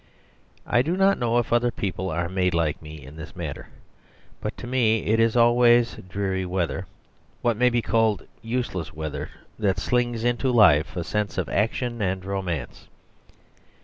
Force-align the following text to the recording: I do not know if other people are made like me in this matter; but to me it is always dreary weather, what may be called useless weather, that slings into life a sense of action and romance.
I 0.65 0.81
do 0.81 0.97
not 0.97 1.19
know 1.19 1.37
if 1.37 1.53
other 1.53 1.69
people 1.69 2.09
are 2.09 2.27
made 2.27 2.55
like 2.55 2.81
me 2.81 3.05
in 3.05 3.17
this 3.17 3.35
matter; 3.35 3.67
but 4.41 4.57
to 4.57 4.65
me 4.65 5.03
it 5.05 5.19
is 5.19 5.35
always 5.37 5.97
dreary 6.09 6.43
weather, 6.43 6.87
what 7.43 7.55
may 7.55 7.69
be 7.69 7.83
called 7.83 8.25
useless 8.41 8.91
weather, 8.95 9.29
that 9.59 9.77
slings 9.77 10.23
into 10.23 10.51
life 10.51 10.95
a 10.97 11.03
sense 11.03 11.37
of 11.37 11.49
action 11.49 12.01
and 12.01 12.25
romance. 12.25 12.87